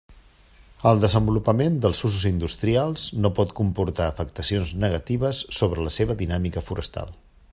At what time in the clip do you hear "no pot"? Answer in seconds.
3.27-3.53